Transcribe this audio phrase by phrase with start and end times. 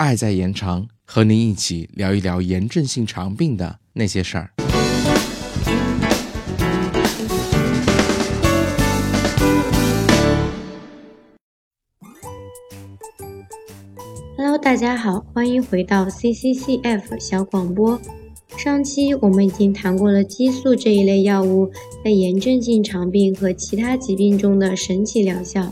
[0.00, 4.50] 爱在延长，和您一起聊一聊炎症性肠病的那些事儿。
[14.38, 18.00] Hello，大家好，欢迎回到 CCCF 小广播。
[18.56, 21.70] 上期我们已经谈过了激素这一类药物
[22.02, 25.70] 在炎症性肠病和其他疾病中的神奇疗效，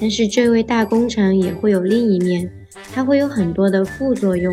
[0.00, 2.50] 但是这位大工程也会有另一面，
[2.92, 4.52] 它会有很多的副作用。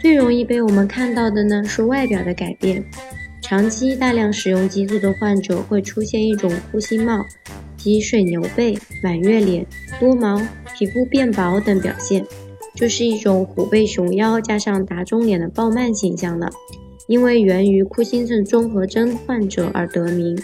[0.00, 2.82] 最容易被我们看到的呢是外表的改变，
[3.42, 7.24] 长期大量使用激素的患者会出现一种哭星帽、
[7.76, 9.66] 及水牛背、满月脸、
[9.98, 10.40] 多毛、
[10.74, 12.24] 皮肤变薄等表现，
[12.74, 16.50] 就是一种虎背熊腰加上打肿脸的鲍曼形象了。
[17.06, 20.40] 因为源于库欣症综合征患者而得名。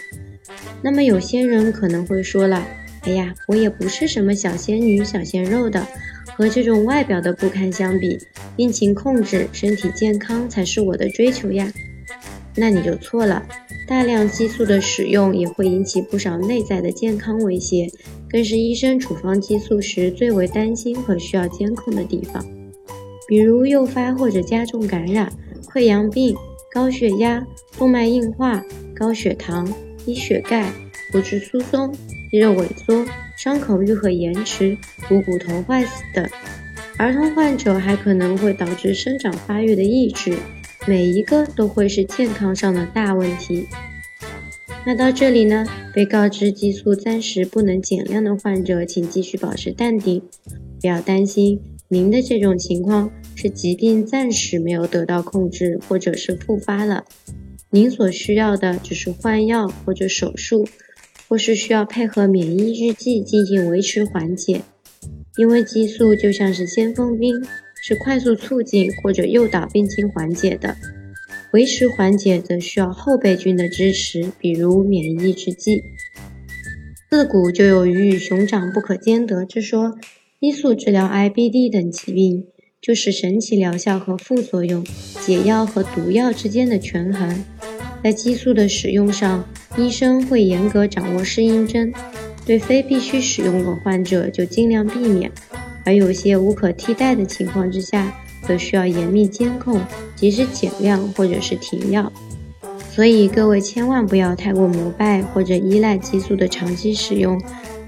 [0.81, 2.61] 那么有些人可能会说了
[3.03, 5.87] ：“哎呀，我也不是什么小仙女、小鲜肉的，
[6.37, 8.19] 和这种外表的不堪相比，
[8.55, 11.73] 病情控制、身体健康才是我的追求呀。”
[12.55, 13.43] 那你就错了。
[13.87, 17.87] 大量激素的使用也会引起不少内在的健康威胁，
[18.29, 22.45] 更是医生处方激素时最为担心和需要监控的地方，
[23.27, 25.33] 比如诱发或者加重感染、
[25.73, 26.35] 溃疡病。
[26.69, 27.43] 高血压、
[27.75, 29.73] 动脉硬化、高血糖、
[30.05, 30.71] 低血钙、
[31.11, 31.91] 骨质疏松、
[32.29, 33.03] 肌肉萎缩、
[33.37, 34.75] 伤口愈合延迟、
[35.07, 36.27] 股骨头坏死等。
[36.97, 40.35] 儿童患者还可能会导致生长发育的抑制，
[40.87, 43.67] 每一个都会是健康上的大问题。
[44.83, 50.23] 那到这里呢，被告知激素暂时不能减量的患者，请继续保持淡定，
[50.81, 51.61] 不要担心。
[51.89, 57.05] 您的这种情况是疾病暂时没有得到控制，或者是复发了。
[57.69, 60.67] 您所需要的只是换药或者手术，
[61.27, 64.61] 或是需要配合免疫制剂进行维持缓解。
[65.37, 67.35] 因为激素就像是先锋兵，
[67.83, 70.75] 是快速促进或者诱导病情缓解的。
[71.53, 75.81] 维持缓解则需要后备军的支持，比如免疫制剂。
[77.09, 79.97] 自古就有鱼与熊掌不可兼得之说。
[80.41, 82.45] 激素治疗 IBD 等疾病，
[82.81, 84.85] 就是神奇疗效和副作用、
[85.25, 87.43] 解药和毒药之间的权衡。
[88.03, 89.47] 在激素的使用上，
[89.77, 91.93] 医生会严格掌握适应症，
[92.45, 95.29] 对非必须使用的患者就尽量避免；
[95.85, 98.11] 而有些无可替代的情况之下，
[98.41, 99.79] 则需要严密监控，
[100.15, 102.11] 及时减量或者是停药。
[102.91, 107.39] 所以各位千万不要太过膜拜或者依赖激素的长期使用。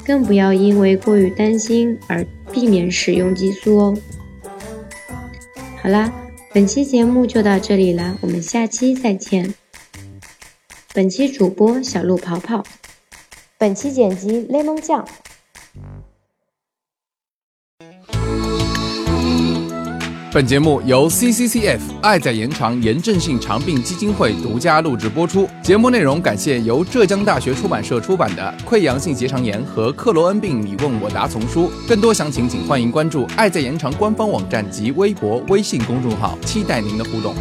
[0.06, 3.98] 更不要因为过于担心而避免使用激素哦。
[5.84, 6.12] 好啦，
[6.52, 9.54] 本期节目就到这里了，我们下期再见。
[10.92, 12.64] 本期主播小鹿跑跑，
[13.60, 15.08] 本期剪辑雷蒙酱。
[20.34, 25.48] 本节目由 CCCF 爱在延长炎症性肠病基金会独家录制播出。
[25.62, 31.72] 节目内容感谢由浙江大学出版社出版的《溃疡性结肠炎和克罗恩病你问我答》丛书。
[31.88, 37.36] 更多详情，请欢迎关注爱在延长官方网站及微博、微信公众号，期待您的互动。